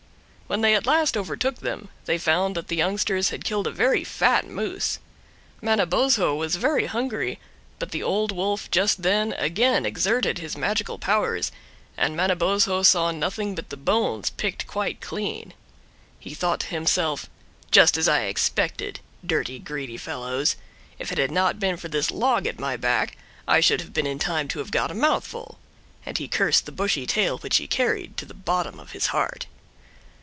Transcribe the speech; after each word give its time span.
When 0.51 0.59
they 0.59 0.75
at 0.75 0.85
last 0.85 1.15
overtook 1.15 1.59
them, 1.59 1.87
they 2.03 2.17
found 2.17 2.57
that 2.57 2.67
the 2.67 2.75
youngsters 2.75 3.29
had 3.29 3.45
killed 3.45 3.67
a 3.67 3.71
very 3.71 4.03
fat 4.03 4.45
moose. 4.45 4.99
Manabozho 5.61 6.35
was 6.35 6.57
very 6.57 6.87
hungry, 6.87 7.39
but 7.79 7.91
the 7.91 8.03
Old 8.03 8.33
Wolf 8.33 8.69
just 8.69 9.01
then 9.01 9.31
again 9.37 9.85
exerted 9.85 10.39
his 10.39 10.57
magical 10.57 10.97
powers, 10.99 11.53
and 11.95 12.17
Manabozho 12.17 12.83
saw 12.83 13.11
nothing 13.11 13.55
but 13.55 13.69
the 13.69 13.77
bones 13.77 14.29
picked 14.29 14.67
quite 14.67 14.99
clean. 14.99 15.53
He 16.19 16.33
thought 16.33 16.59
to 16.59 16.67
himself, 16.67 17.29
"Just 17.71 17.95
as 17.95 18.09
I 18.09 18.23
expected; 18.23 18.99
dirty, 19.25 19.57
greedy 19.57 19.95
fellows. 19.95 20.57
If 20.99 21.13
it 21.13 21.17
had 21.17 21.31
not 21.31 21.61
been 21.61 21.77
for 21.77 21.87
this 21.87 22.11
log 22.11 22.45
at 22.45 22.59
my 22.59 22.75
back 22.75 23.15
I 23.47 23.61
should 23.61 23.79
have 23.79 23.93
been 23.93 24.05
in 24.05 24.19
time 24.19 24.49
to 24.49 24.59
have 24.59 24.71
got 24.71 24.91
a 24.91 24.95
mouthful"; 24.95 25.59
and 26.05 26.17
he 26.17 26.27
cursed 26.27 26.65
the 26.65 26.73
bushy 26.73 27.05
tail 27.07 27.37
which 27.37 27.55
he 27.55 27.67
carried 27.67 28.17
to 28.17 28.25
the 28.25 28.33
bottom 28.33 28.81
of 28.81 28.91
his 28.91 29.07
heart. 29.15 29.45